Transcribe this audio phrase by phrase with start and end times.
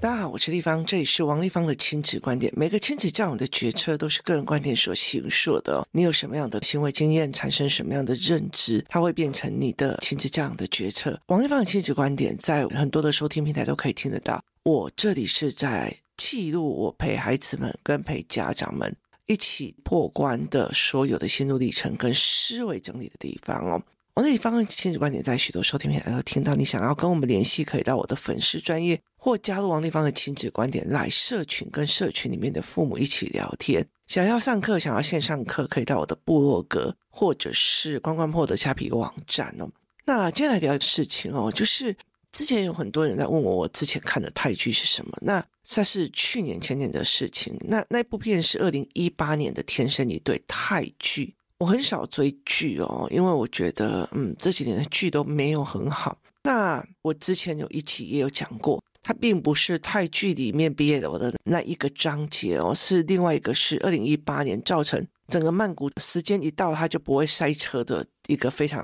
[0.00, 2.50] 大家好，我是丽芳，这里是王丽芳的亲子观点。
[2.56, 5.86] 每个亲子教养的决策都是个人观点所形塑的。
[5.92, 11.20] 你有什么样的行为经验，产生什么样的认知，它会变成你的亲子教养的决策。
[11.26, 14.42] 王丽芳的亲子观点在很多的收听平台都可以听得到。
[14.62, 18.96] 我这里是在记录我陪孩子们跟陪家长们
[19.26, 23.82] 一起破关的所有的心路历程跟思维整理的地方哦。
[24.20, 26.54] 王丽芳亲子观点在许多收听平台都听到。
[26.54, 33.88] 你想要跟我们联系，可以到我的粉丝专业或加入王丽芳的亲子观点来社群，跟社群里面的父母一起聊天。
[34.06, 39.66] 想要上课，想要线上课，可以到我的部落格或者是关关破的虾皮网站哦。
[40.04, 41.96] 那接下来聊一个事情哦，就是
[42.30, 45.16] 之前有很多人在问我，我之前看的泰剧是什么？
[45.22, 47.56] 那算是去年前年的事情。
[47.62, 51.34] 那那部片是二零一八年的《天生一对》泰剧。
[51.60, 56.16] 我很少追剧哦，因为我觉得，嗯，这几年的剧都没有很好。
[56.44, 68.82] 那我之前有一期也有讲过，它并不是泰剧里面毕业的我的那一个章节哦，是另外一个，是二零一八年造成整个曼谷时间一到它就不会塞车的一个非常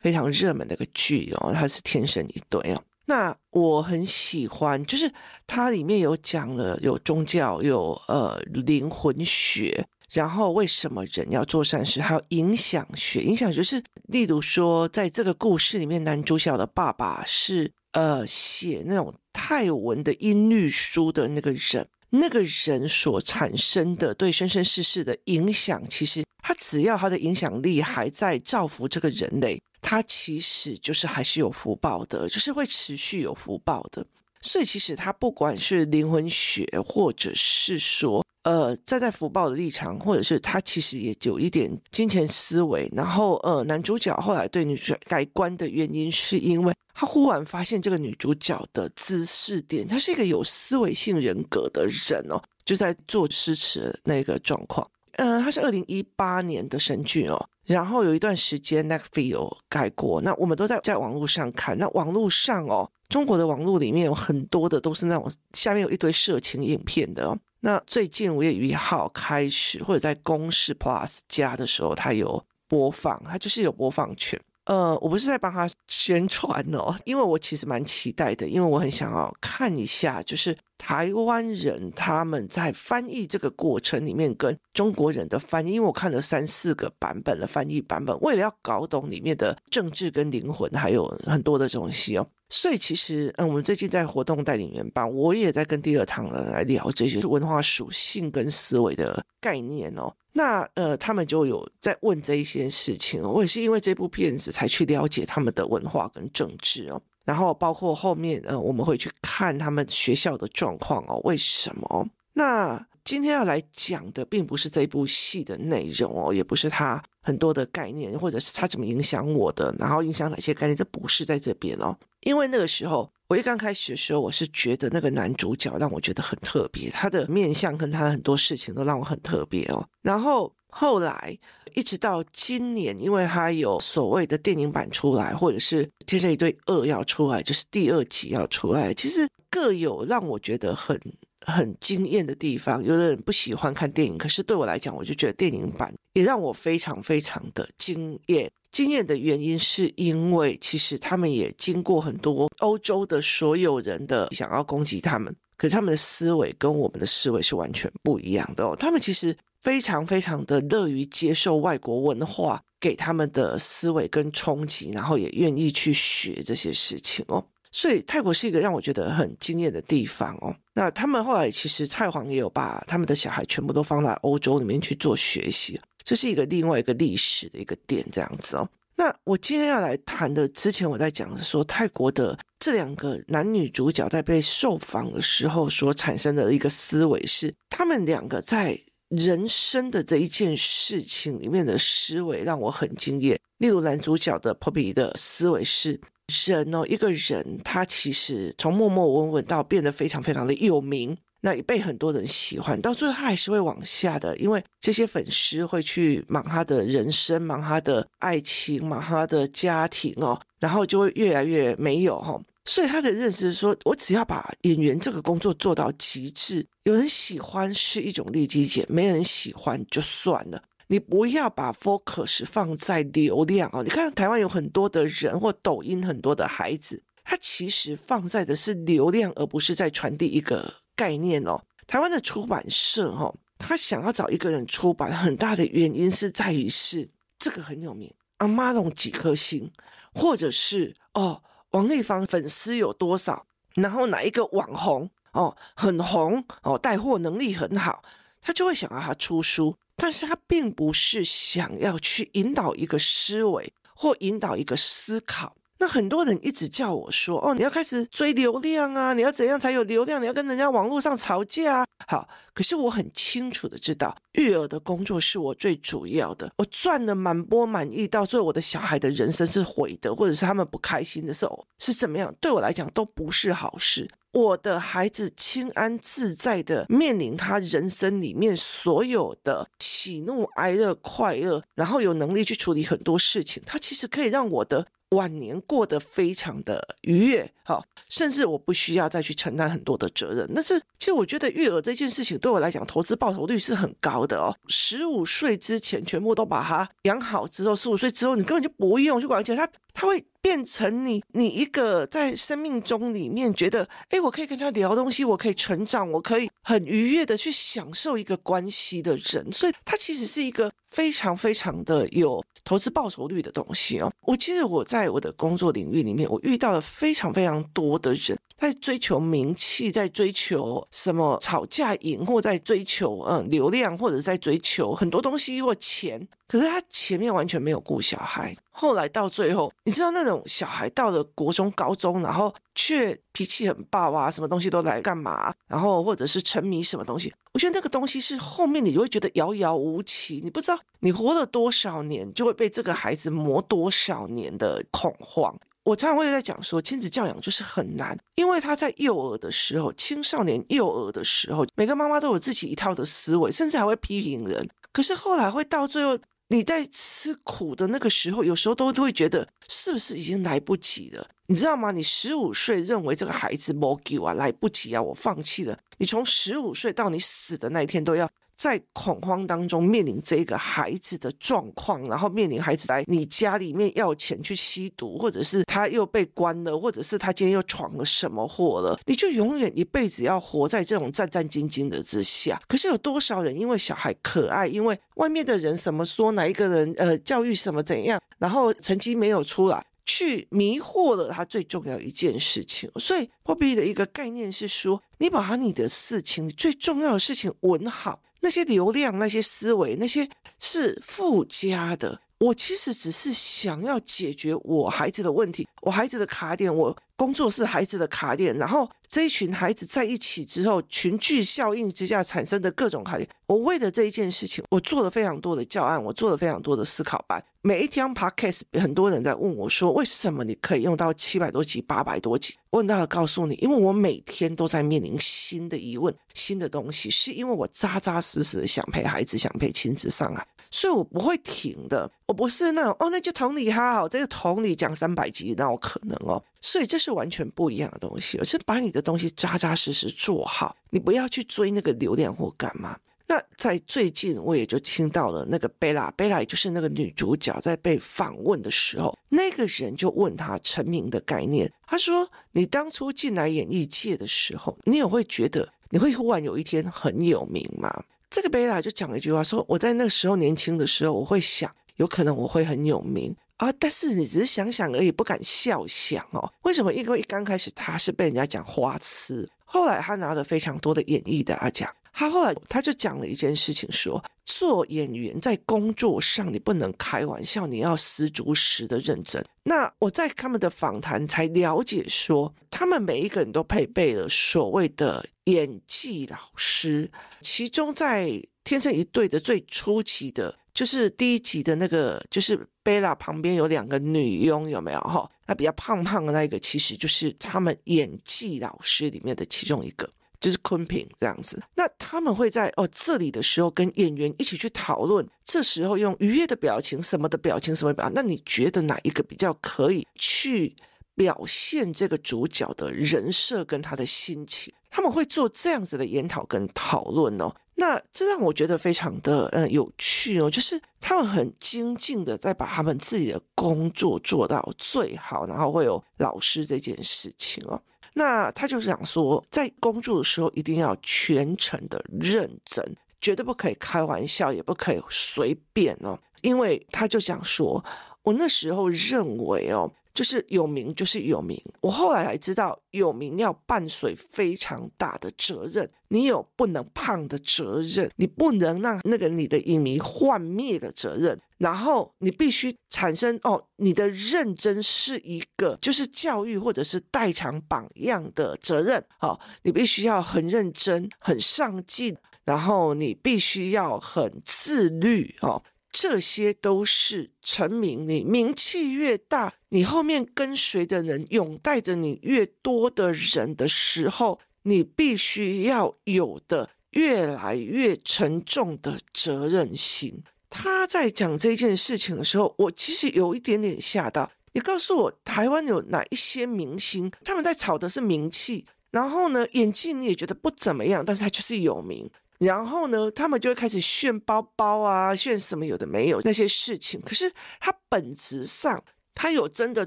[0.00, 2.82] 非常热门的一个剧哦，它是天生一对哦。
[3.04, 5.12] 那我很喜欢，就是
[5.46, 9.86] 它里面有讲了有宗教，有呃灵魂学。
[10.12, 12.00] 然后为什么人要做善事？
[12.00, 34.06] 还有影响学，影响学是，例如说，在这个故事里面，男主角的爸爸是呃写那种泰文的音律书的那个人，那个人所产生的对生生世世的影响，其实他只要他的影响力还在造福这个人类，他其实就是还是有福报的，就是会持续有福报的。
[34.40, 38.23] 所以其实他不管是灵魂学，或者是说。
[38.44, 42.88] 呃，站在福报的立场，或者是他其实也有一点金钱思维。
[42.94, 54.88] 然后，呃，男主角后来对女主改观的原因，是因为他忽然发现这个女主角的姿势点，她是一个有思维性人格的人哦，就在做诗词那个状况。
[55.16, 61.78] 嗯、呃，他是二零一八年的神剧哦，然后有一段时间 Netflix 有改过，那我们都在在网络上看。
[61.78, 67.38] 那网络上哦，中国的网络里面有很多的都是那种下面有一堆色情影片的哦。
[67.60, 74.40] 那最近五月一号开始，或者在公视 Plus 加的时候，它有播放，它就是有播放权。
[74.64, 92.26] 呃，我不是在帮他宣传哦，因为我其实蛮期待的，因为我很想要看一下，就是台湾人他们在翻译这个过程里面跟中国人的翻译，因为我看了三四个版本的翻译版本，为了要搞懂里面的政治跟灵魂，还有很多的东西哦。
[92.56, 100.14] 所以其实，嗯，我们最近在活动带领员班，我也在跟第二堂人来聊这些文化属性跟思维的概念哦。
[100.34, 107.02] 那呃，他们就有在问这一些事情，我也是因为这部片子才去了解他们的文化跟政治哦。
[107.24, 112.06] 然后包括后面，呃，我们会去看他们学校的状况哦，为什么？
[112.34, 121.96] 那今天要来讲的并不是这部戏的内容哦，也不是他很多的概念，或者是他怎么影响我的，然后影响哪些概念，这不是在这边哦。
[122.20, 129.86] 因为那个时候，我一刚开始的时候，我是觉得那个男主角让我觉得很特别，他的面相跟他很多事情都让我很特别哦。
[130.00, 131.38] 然后后来
[131.74, 140.98] 一直到今年，因为他有所谓的电影版出来，或者是《天生一对二》要出来，就是第二集要出来，其实各有让我觉得很
[141.46, 142.82] 很惊艳的地方。
[142.82, 148.50] 有的人不喜欢看电影，可是对我来讲，我就觉得电影版也让我非常非常的惊艳。
[148.70, 158.74] 惊艳的原因是因为，其实他们也经过很多欧洲的所有人的想要攻击他们，可是他们的思维跟我们的思维是完全不一样的哦。
[158.76, 167.46] 他们其实非常非常的乐于接受外国文化给他们的思维跟冲击，然后也愿意去学这些事情哦。
[167.74, 170.54] 所以泰国是一个让我觉得很惊艳的地方哦。
[170.74, 175.78] 那他们后来其实泰皇也有把他们的小孩全部都放在欧洲里面去做学习。
[176.04, 178.68] 这是一个另外一个历史的一个点，这样子哦。
[178.94, 188.78] 那我今天要来谈的，之前我在讲说，泰国的这两个男女主角在被受访的时候所产生的一个思维是，他们两个在
[189.08, 193.36] 人生的这一件事情里面的思维让我很惊艳。
[193.58, 196.00] 例如男主角的 Poppy 的思维是，
[196.46, 201.16] 人哦，一个人他其实从默默无闻到变得非常非常的有名。
[201.40, 212.40] 那也被很多人喜欢，到最后他还是会往下的，因为这些粉丝会去忙他的人生，忙他的爱情，忙他的家庭哦，然后就会越来越没有哈。
[212.64, 220.62] 所以他的认识是说，我只要把演员这个工作做到极致，有人喜欢是一种利基点，没人喜欢就算了。
[220.88, 223.82] 你不要把 focus 放在流量哦。
[223.82, 227.02] 你看台湾有很多的人或抖音很多的孩子。
[227.26, 231.58] 他其实放在的是流量，而不是在传递一个概念哦。
[231.86, 237.08] 台湾的出版社哦，他想要找一个人出版，很大的原因是在于是
[237.38, 239.72] 这个很有名，阿妈龙几颗星，
[240.12, 248.02] 或者是哦王丽芳粉丝有多少，然后哪一个网红哦很红哦带货能力很好，
[248.42, 255.56] 他就会想要他出书，但是他并不是想要去引导一个思维或引导一个思考。
[255.78, 259.12] 那很多人一直叫我说：“哦，你要开始追流量啊！
[259.12, 260.22] 你要怎样才有流量？
[260.22, 266.50] 你要跟人家网络上吵架啊！”好，可是我很清楚的知道，育儿的工作是我最主要的。
[266.58, 272.32] 我赚的满钵满意，到最后我的小孩的人生是毁的，或者是他们不开心的时候是怎么样？
[272.40, 274.08] 对我来讲都不是好事。
[274.32, 284.86] 我的孩子清安自在的面临他人生里面所有的喜怒哀乐、快乐，然后有能力去处理很多事情，他其实可以让我的。
[285.14, 290.48] 晚年过得非常的愉悦，好，甚至我不需要再去承担很多的责任。
[290.54, 294.54] 但是，其实我觉得育儿这件事情对我来讲，投资报酬率是很高的哦。
[294.68, 300.24] 十五岁之前全部都把它养好之后，十五岁之后你根本就不用去管，而且它它会。
[300.44, 314.10] 变成你，你一个在生命中里面觉得，哎，我可以跟他聊东西，我可以成长，我可以很愉悦的去享受一个关系的人，所以它其实是一个非常非常的有投资报酬率的东西哦。
[314.22, 318.38] 我其实我在我的工作领域里面，我遇到了非常非常多的人。
[318.56, 326.26] 在追求名气，在追求什么吵架赢，或在追求嗯流量，或者在追求很多东西或钱。
[326.46, 337.32] 可是他前面完全没有顾小孩，后来到最后，你知道那种小孩到了国中、高中，然后却脾气很暴啊，什么东西都来干嘛，然后或者是沉迷什么东西。
[337.52, 345.56] 我觉得那个东西是后面你就会觉得遥遥无期，你不知道你活了多少年，就会被这个孩子磨多少年的恐慌。
[345.84, 354.68] 我常常会在讲说，亲子教养就是很难，因为他在幼儿的时候、青少年幼儿的时候，每个妈妈都有自己一套的思维，甚至还会批评人。
[354.92, 356.16] 可是后来会到最后，
[356.48, 361.26] 你在吃苦的那个时候，有时候都会觉得是不是已经来不及了？
[361.46, 361.90] 你知道吗？
[361.90, 365.78] 你十五岁认为这个孩子没救啊，来不及啊，我放弃了。
[365.98, 368.30] 你从十五岁到你死的那一天都要。
[368.56, 382.60] 在恐慌当中面临这个孩子的状况，然后面临孩子来你家里面要钱去吸毒，或者是他又被关了，或者是他今天又闯了什么祸了，你就永远一辈子要活在这种战战兢兢的之下。
[382.68, 392.90] 可是有多少人因为小孩可爱，因为外面的人什么说哪一个人呃教育什么怎样，然后成绩没有出来，去迷惑了他最重要一件事情。
[392.96, 398.20] 所以货币的一个概念是说，你把你的事情最重要的事情稳好。
[398.44, 402.20] 那些流量、那些思维、那些是附加的。
[402.38, 408.56] 我其实只是想要解决我孩子的问题，我孩子的卡点，我工作是孩子的卡点。
[408.56, 413.28] 然后这一群孩子在一起之后，群聚效应之下产生的各种卡点。
[413.46, 417.42] 我为了这一件事情，我做了非常多的教案，我做了非常多的思考班。
[417.62, 432.10] 每一天 podcast，很多人在问我说：“为什么你可以用到七百多集、八百多集？”问到了，告诉你，因为我每天都在面临新的疑问、新的东西，是因为我扎扎实实的想陪孩子，想陪亲子上来，所以我不会停的。
[432.26, 436.42] 我不是那种哦，那就同理哈，好，这个同理讲三百集，那我可能哦。
[436.64, 442.98] 所以这是完全不一样的东西，而是把你的东西扎扎实实做好，你不要去追那个流量或干嘛。
[443.26, 451.70] 那在最近，我也就听到了那个贝拉，贝拉就是那个女主角，在被访问的时候，那个人就问她成名的概念。
[451.86, 466.52] 她说：“你当初进来演艺界的时候，你也会觉得你会忽然有一天很有名吗？”这个贝拉就讲了一句话说：“我在那个时候年轻的时候，我会想，有可能我会很有名啊，但是你只是想想而已，不敢笑想哦。
[466.62, 466.92] 为什么？
[466.92, 479.44] 因为刚开始他是被人家讲花痴，后来他拿了非常多的演艺的奖。”他后来他就讲了一件事情说，说做演员在工作上你不能开玩笑，你要十足十的认真。
[479.64, 488.26] 那我在他们的访谈才了解说，他们每一个人都配备了所谓的演技老师，其中在
[488.62, 495.30] 《天生一对》的最初期的，就是第一集的那个，就是贝拉旁边有两个女佣，有没有哈？
[495.46, 500.10] 那比较胖胖的那一个，其实就是他们演技老师里面的其中一个。
[500.40, 510.76] 就是昆平这样子，那他们会在哦这里的时候跟演员一起去讨论，这时候用愉悦的表情、什么的表情、什么表情，那你觉得哪一个比较可以去
[511.14, 514.74] 表现这个主角的人设跟他的心情？
[514.90, 517.50] 他们会做这样子的研讨跟讨论哦。
[517.86, 527.78] 那这让我觉得非常的嗯有趣哦，就是他们很精进的在把他们自己的工作做到最好，然后会有老师这件事情哦。
[528.14, 532.82] 那他就想说，在工作的时候一定要全程的认真，
[533.20, 536.18] 绝对不可以开玩笑，也不可以随便哦。
[536.40, 537.84] 因为他就想说，
[538.22, 539.92] 我那时候认为哦。
[540.14, 545.90] 就是有名就是有名，我后来才知道，有名要伴随非常大的责任。
[546.08, 559.04] 你有不能胖的责任，你不能让那个你的影迷幻灭的责任，然后你必须产生哦，你的认真是一个就是教育或者是代偿榜样的责任。
[559.18, 565.60] 好，你必须要很认真、很上进，然后你必须要很自律哦。
[565.96, 580.24] 这些都是成名，你名气越大，你后面跟随的人拥戴着你越多的人的时候，你必须要有的越来越沉重的责任心。
[580.50, 584.32] 他在讲这件事情的时候，我其实有一点点吓到。
[584.52, 592.10] 你告诉我，台湾有哪一些明星，他们在炒的是名气，然后呢，演技你也觉得不怎么样，但是他就是有名。
[592.44, 597.00] 然后呢，他们就会开始炫包包啊，炫什么有的没有那些事情。
[597.00, 598.82] 可是他本质上，
[599.14, 599.86] 他有真的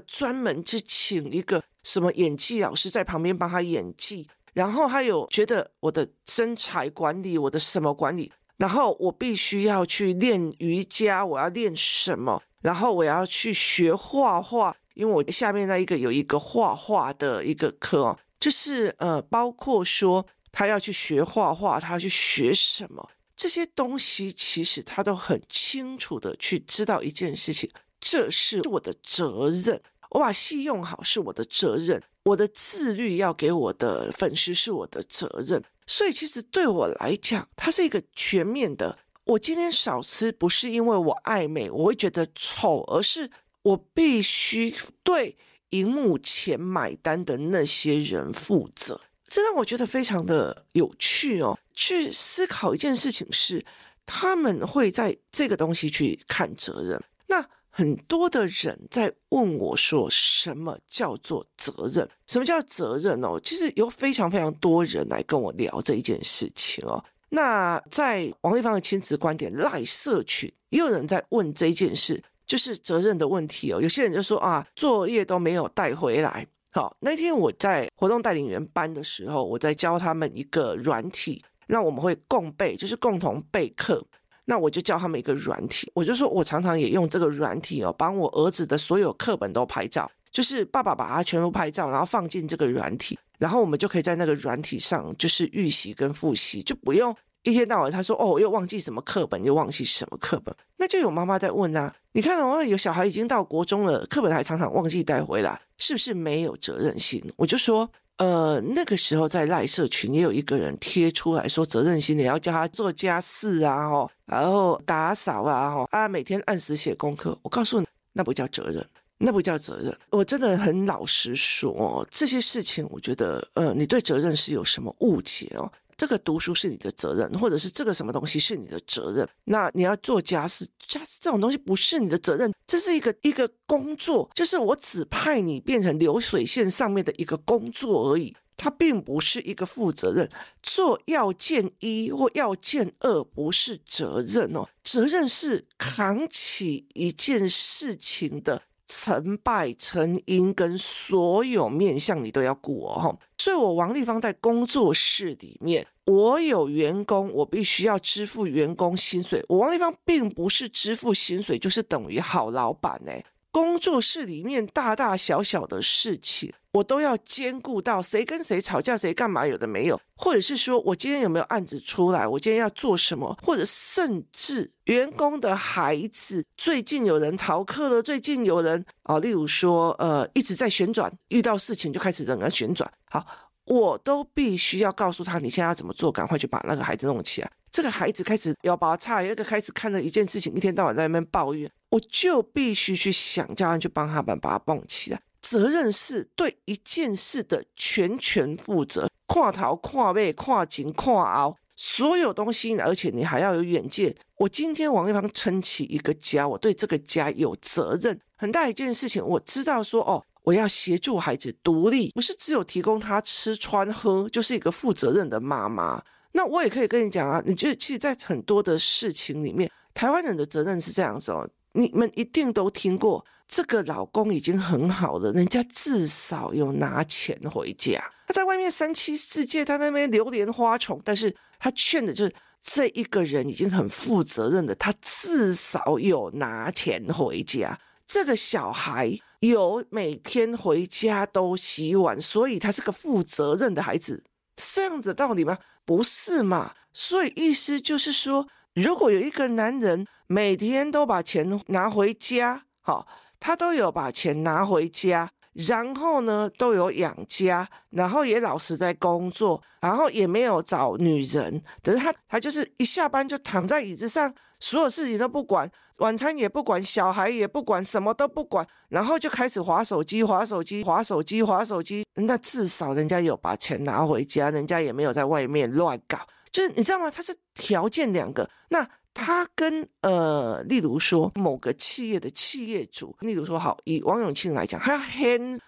[0.00, 20.26] 专门去请一个什么演技老师在旁边帮他演技，然后还有觉得我的身材管理，我的什么管理，然后我必须要去练瑜伽，我要练什么，然后我要去学画画，因为我下面那一个有一个画画的一个课，就是呃，包括说。
[20.58, 23.08] 他要去学画画，他要去学什么？
[23.36, 35.62] 这些东西其实他都很清楚的去知道一件事情，这是我的责任，我把戏用好是我的责任，我的自律要给我的粉丝是我的责任。
[35.86, 38.98] 所以其实对我来讲，它是一个全面的。
[39.26, 43.30] 我今天少吃不是因为我爱美，我会觉得丑，而是
[43.62, 44.74] 我必须
[45.04, 45.36] 对
[45.70, 49.00] 荧幕前买单的那些人负责。
[49.30, 53.64] 这让我觉得非常的有趣哦，去思考一件事情是，
[54.06, 56.98] 他们会在这个东西去看责任。
[57.26, 62.08] 那很多的人在问我说，什么叫做责任？
[62.26, 63.38] 什么叫责任哦？
[63.44, 67.04] 其实有非常非常多人来跟我聊这一件事情哦。
[67.28, 73.80] 那在王立芳的亲子观点赖社群，也有人在问这件事，就是责任的问题哦。
[73.80, 76.46] 有些人就说啊，作业都没有带回来。
[76.70, 84.06] 好，那天我在活动带领员班的时候，我在教他们一个软体，那我们会共备，就是共同备课。
[84.44, 97.14] 那我就教他们一个软体，我就说我常常也用这个软体哦，帮我儿子的所有课本都拍照，就是爸爸把它全部拍照，然后放进这个软体，然后我们就可以在那个软体上就是预习跟复习，就不用。
[97.48, 117.38] 一天到晚，他说：“哦，又忘记什么课本，又忘记什么课本。”那就有妈妈在问啊：“你看哦，有小孩已经到国中了，课本还常常忘记带回来，是不是没有责任心？”我就说：“呃，那个时候在赖社群也有一个人贴出来说，责任心你要教他做家事啊，哦，然后打扫啊，哦，啊，每天按时写功课。
[117.42, 118.84] 我告诉你，那不叫责任，
[119.18, 119.96] 那不叫责任。
[120.10, 129.28] 我真的很老实说，这些事情，我觉得，呃，你对责任是有什么误解哦？”这个读书是你的责任，或者是这个什么东西是你的责任。
[129.44, 140.30] 那你要做家事，家事这种东西不是你的责任，这是一个一个工作，就是我指派你变成流水线上面的一个工作而已，它并不是一个负责任。
[140.62, 153.18] 做要件一或要件二不是责任哦，责任是扛起一件事情的成败成因跟所有面向你都要顾哦。
[153.48, 159.42] 所以，我王丽芳在工作室里面，我有员工，我必须要支付员工薪水。
[159.48, 163.12] 我王丽芳并不是支付薪水就是等于好老板呢。
[163.58, 183.26] 工作室里面大大小小的事情，我都要兼顾到谁跟谁吵架，谁干嘛有的没有，或者是说我今天有没有案子出来，我今天要做什么，或者甚至员工的孩子最近有人逃课了，最近有人啊，例如说呃一直在旋转，遇到事情就开始整个旋转，好，
[183.64, 187.50] 我都必须要告诉他你现在要怎么做，赶快去把那个孩子弄起来。
[187.78, 195.20] 这个孩子开始要把他差，一个开始看了一件事情，一天到晚在那边抱怨，我就必须去想，叫他去帮他们把他蹦起来。
[195.40, 204.12] 责任是对一件事的全权负责，跨头、跨背、跨颈、跨凹，所有东西，而且你还要有远见。
[204.38, 209.24] 我今天王一芳撑起一个家，我对这个家有责任，很大一件事情。
[209.24, 216.02] 我知道说，哦，我要协助孩子独立，不是只有提供他吃穿喝，就是一个负责任的妈妈。
[216.38, 221.50] 那我也可以跟你讲啊，你就其实，在很多的事情里面，台湾人的责任是这样子哦。
[221.72, 228.00] 你们一定都听过，这个老公已经很好了，人家至少有拿钱回家。
[228.28, 237.76] 他在外面三妻四妾，他那边流连花丛，但是他劝的就是这一个人已经很负责任的，他至少有拿钱回家。
[238.06, 244.22] 这个小孩有每天回家都洗碗，所以他是个负责任的孩子，
[244.56, 245.58] 是这样子的道理吗？
[245.88, 246.74] 不是嘛？
[246.92, 253.06] 所以意思就是说，如果有一个男人每天都把钱拿回家，好，
[253.40, 255.30] 他都有把钱拿回家。
[255.54, 261.60] 然后呢，都有养家，然后也老实在工作，然后也没有找女人。
[261.82, 265.68] 可是他，他就是一下班就躺在椅子上，所有事情都不管，
[265.98, 272.04] 晚餐也不管，小孩也不管，什么都不管，然后就开始划手机，划手机，划手机，划手机。
[272.14, 276.18] 那至少人家有把钱拿回家，人家也没有在外面乱搞。
[276.50, 277.10] 就是你知道吗？
[277.10, 278.88] 他是条件两个，那。
[279.20, 285.58] 他跟呃，例如说某个企业的企业主，例如说好，以王永庆来讲，他要 hand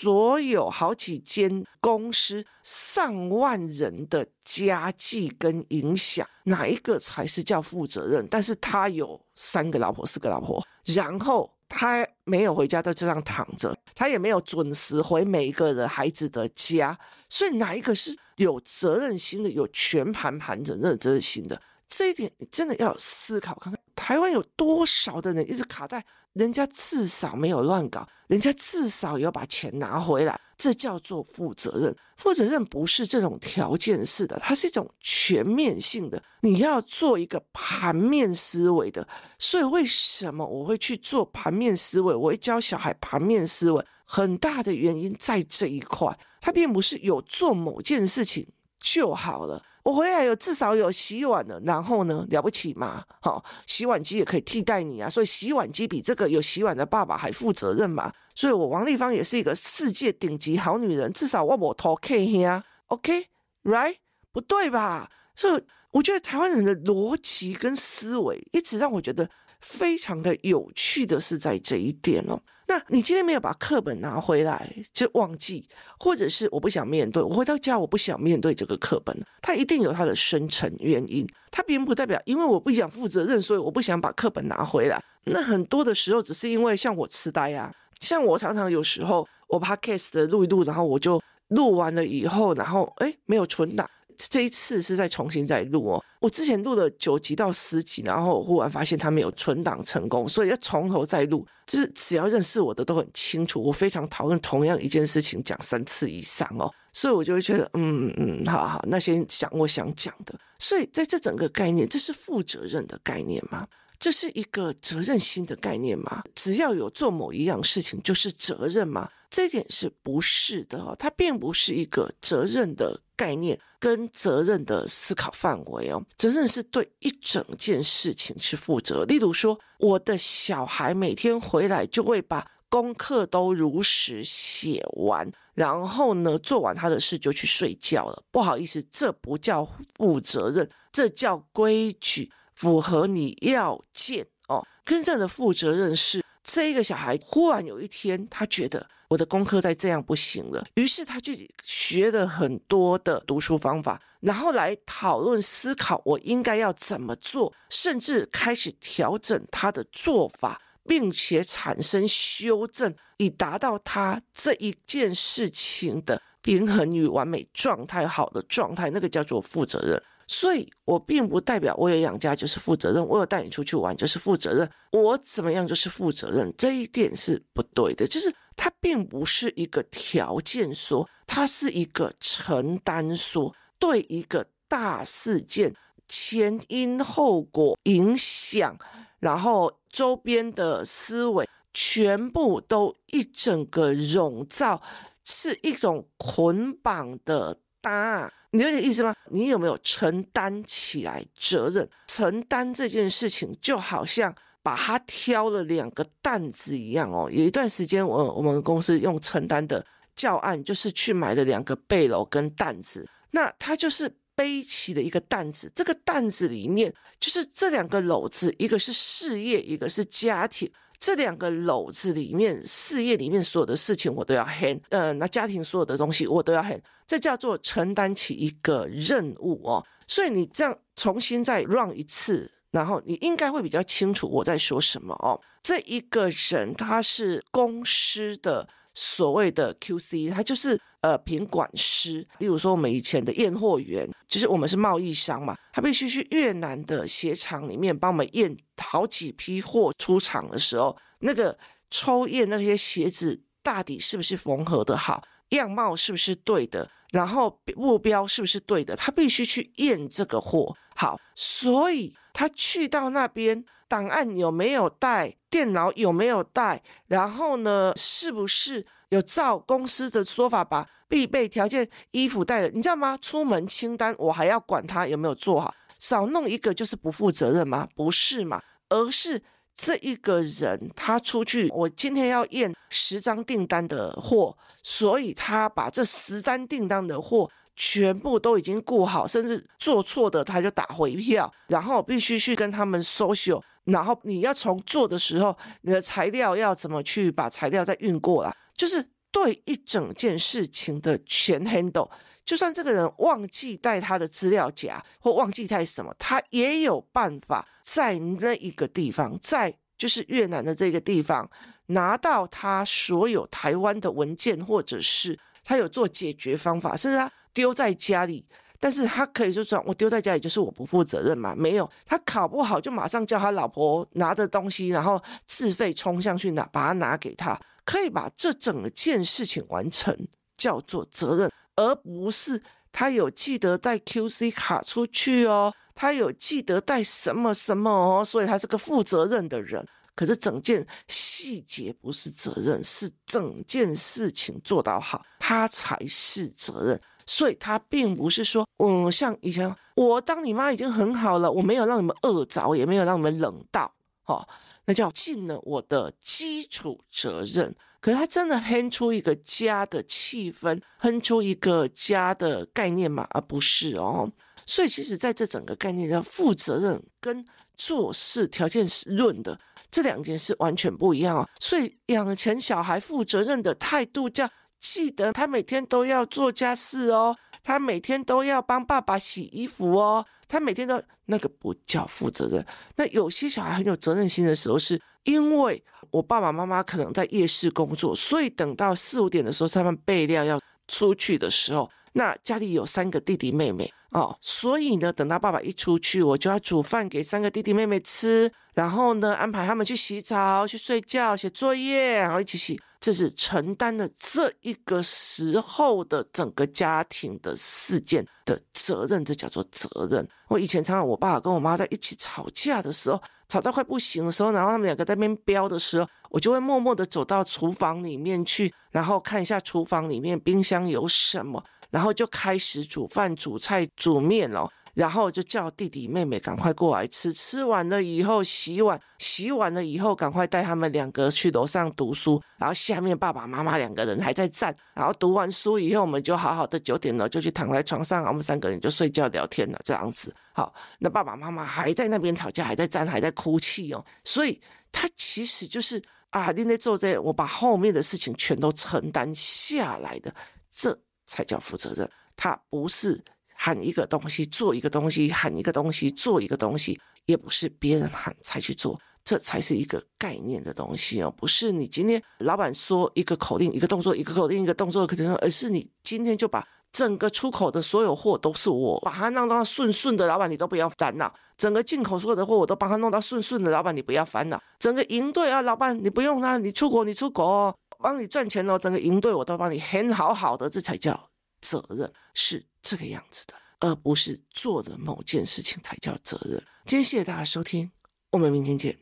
[0.00, 8.24] 所有好几间公司上万人的家计跟影响，哪一个才是叫负责任？
[8.30, 16.96] 但是他有三个老婆、四个老婆，然后他没有回家，就这样躺着，他也没有准时回每一个人孩子的家，
[17.28, 21.60] 所以哪一个是有责任心的、有全盘盘整的责任心的？
[21.88, 26.04] 这一点你真的要思考看看，台湾有多少的人一直卡在
[26.38, 31.96] 人家至少没有乱搞，人家至少有把钱拿回来，这叫做负责任。
[32.16, 39.06] 负责任不是这种条件式的，它是一种全面性的，你要做一个盘面思维的。
[39.36, 42.14] 所以为什么我会去做盘面思维？
[42.14, 48.46] 我会教小孩盘面思维，很大的原因在这一块，它并不是有做某件事情
[48.78, 49.60] 就好了。
[49.82, 53.04] 我回来有至少有洗碗的，然后呢，了不起嘛？
[53.20, 58.12] 好，洗碗机也可以替代你啊，所以洗碗机比这个有洗碗的爸爸还负责任嘛。
[58.34, 63.96] 所以我王丽芳也是一个世界顶级好女人，至少我我头 K 呀，OK，right？
[64.30, 65.10] 不对吧？
[65.34, 72.42] 所以我觉得台湾人的逻辑跟思维一直让我觉得非常的有趣的是在这一点哦。
[72.68, 75.66] 那你今天没有把课本拿回来就忘记，
[75.98, 85.02] 或者是我不想面对，我回到家我不想面对这个课本，它一定有它的深层原因，它并不代表因为我不想负责任，所以我不想把课本拿回来。
[85.24, 93.88] 那很多的时候只是因为像我痴呆啊，像我常常有时候我把 cast 的录一录，然后我就录完了以后，然后诶没有存档。
[94.18, 101.46] 这一次是在重新再录哦，我之前录了九集到十集，然后忽然发现他没有存档成功，所以要从头再录。
[101.66, 110.34] 就是只要认识我的都很清楚，我非常讨厌同样一件事情讲三次以上哦，所以我就会觉得，嗯嗯，好好，那先讲我想讲的。
[110.58, 113.66] 所以在这整个概念，这是负责任的概念吗？
[114.00, 116.22] 这是一个责任心的概念吗？
[116.34, 119.08] 只要有做某一样事情就是责任吗？
[119.28, 120.96] 这一点是不是的哦？
[120.98, 126.02] 它并不是一个责任的概念跟责任的思考范围哦。
[126.16, 129.04] 责任是对一整件事情去负责。
[129.04, 138.22] 例如说，我的小孩每天回来就会把功课都如实写完，然后呢，做完他的事就去睡觉了。
[138.30, 144.66] 不好意思，这不叫负责任，这叫规矩，符合你要件哦。
[144.84, 148.88] 真正的负责任是这一个小孩忽然有一天他觉得。
[149.08, 170.02] 我的功课再这样不行了，于是他就学了很多的读书方法，然后来讨论思考我应该要怎么做，甚至开始调整他的做法，并且产生修正，以达到他这一件事情的平衡与完美状态，好的状态，那个叫做负责任。
[170.28, 178.32] 所以我并不代表我有养家就是负责任，我有带你出去玩就是负责任，我怎么样就是负责任，这一点是不对的，就是。
[178.60, 185.72] 它并不是一个条件说，它是一个承担说，对一个大事件
[186.08, 188.76] 前因后果影响，
[189.20, 194.82] 然后周边的思维全部都一整个笼罩，
[195.22, 199.14] 是一种捆绑的搭，你有点意思吗？
[199.30, 201.88] 你有没有承担起来责任？
[202.06, 204.34] 承担这件事情就好像。
[204.60, 209.82] 把他挑了两个担子一样哦，有一段时间我我们公司用承担的
[210.14, 229.84] 教案，就是去买了两个背篓跟担子，那他就是背起的一个担子，这个担子里面就是这两个篓子，一个是事业，一个是家庭，这两个篓子里面，事业里面所有的事情我都要 hand，呃，那家庭所有的东西我都要 hand，这叫做承担起一个任务哦。
[230.06, 235.40] 所以你这样重新再 run 一次，然后你应该会比较清楚我在说什么哦。
[235.62, 242.26] 这一个人他是公司的所谓的 QC，他就是呃品管师。
[242.38, 251.56] 例如说我们以前的验货员，就是我们是贸易商嘛，他必须去越南的鞋厂里面帮我们验好几批货出厂的时候，那个
[251.90, 263.64] 抽验那些鞋子大底是不是缝合的好，样貌是不是对的，然后目标是不是对的，他必须去验这个货好，所以他去到那边。
[263.88, 265.34] 档案有没有带？
[265.50, 266.82] 电脑有没有带？
[267.06, 272.68] 然后呢，是不是有照公司的说法把必备条件衣服带了？
[272.68, 273.18] 你知道吗？
[273.20, 277.88] 出门清单我还要管他有没有做好，少弄一个就是不负责任吗？
[277.94, 278.60] 不是嘛？
[278.90, 279.42] 而是
[279.74, 287.50] 这一个人他出去，我今天要验十张订单的货，所以他把这十单订单的货。
[287.80, 302.10] 全部都已经顾好，甚至做错的他就打回票，然后必须去跟他们 social，然后你要从做的时候，你的材料要怎么去把材料再运过来，就是对一整件事情的全 handle。
[302.44, 311.48] 就算这个人忘记带他的资料夹或忘记带什么，他也有办法在那一个地方，在就是越南的这个地方
[311.86, 317.30] 拿到他所有台湾的文件，或者是他有做解决方法，甚至他。
[317.58, 318.46] 丢在家里，
[318.78, 321.56] 但是他可以就说，我丢在家里就是我不负责任嘛？
[321.56, 330.16] 没有，他考不好就马上叫他老婆拿着东西，然后自费冲上去拿，把它拿给他，可以把这整件事情完成，
[330.56, 339.84] 叫做责任，而不是他有记得带 QC 卡出去哦，他有记得带什么什么哦，所以他是个负责任的人。
[340.14, 347.00] 可是整件细节不是责任，是整件事情做到好，他才是责任。
[347.30, 353.92] 所以他并不是说，嗯，像以前我当你妈已经很好了，我没有让你们饿着，也没有让你们冷到，
[354.24, 354.48] 哦，
[354.86, 357.76] 那叫尽了我的基础责任。
[358.00, 363.26] 可是他真的哼出一个家的气氛，哼出一个家的概念吗？
[363.32, 364.32] 而不是哦。
[364.64, 367.44] 所以其实在这整个概念上，负责任跟
[367.76, 369.60] 做事条件是论的
[369.90, 371.48] 这两件事完全不一样哦。
[371.60, 374.48] 所以养成小孩负责任的态度叫。
[374.78, 382.64] 记得他每天都要做家事哦，他每天都要帮爸爸洗衣服哦，他每天都那个不叫负责任。
[382.96, 402.80] 那有些小孩很有责任心的时候，是因为我爸爸妈妈可能在夜市工作，所以等到四五点的时候，他们备料要出去的时候，那家里有三个弟弟妹妹哦，所以呢，等到爸爸一出去，我就要煮饭给三个弟弟妹妹吃，然后呢，安排他们去洗澡、去睡觉、写作业，然后一起洗。
[403.00, 410.26] 这是承担了这一个时候的整个家庭的事件的责任，这叫做责任。
[410.48, 424.68] 我以前常常我爸跟我妈在一起吵架的时候，吵到快不行的时候，然后他们两个在那边飙的时候，我就会默默的走到厨房里面去，然后看一下厨房里面冰箱有什么，然后就开始煮饭、煮菜、煮面哦。
[424.94, 440.34] 然后就叫弟弟妹妹赶快过来吃，吃完了以后洗碗，洗完了以后赶快带他们两个去楼上读书，然后下面爸爸妈妈两个人还在站，然后读完书以后，我们就好好的九点了就去躺在床上，我们三个人就睡觉聊天了，这样子。
[440.52, 450.34] 好，那爸爸妈妈还在那边吵架，还在站，还在哭泣哦，所以他其实就是啊，你在做这，我把后面的事情全都承担下来的，
[450.68, 453.22] 这才叫负责任，他不是。
[453.60, 461.34] 喊一个东西做一个东西，喊一个东西做一个东西，也不是别人喊才去做，这才是一个概念的东西哦。
[461.36, 471.34] 不是你今天老板说一个口令，一个动作，一个口令，一个动作，可能而是你今天就把整个出口的所有货都是我把它弄到顺顺的，老板你都不要烦恼。
[471.58, 474.62] 整个进口所有的货我都帮他弄到顺顺的，老板你不要烦恼。
[474.78, 478.78] 整个营队啊，老板你不用啊，你出国你出国哦，帮你赚钱哦。
[478.78, 481.28] 整个营队我都帮你很好好的，这才叫
[481.60, 482.66] 责任是。
[482.80, 486.58] 这个样子的，而不是做了某件事情才叫责任。
[486.86, 487.90] 今天谢谢大家收听，
[488.30, 488.98] 我们明天见。